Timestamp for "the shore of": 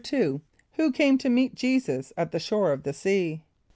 2.31-2.81